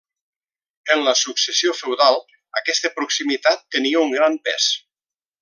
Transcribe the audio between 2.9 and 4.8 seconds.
proximitat tenia un gran pes.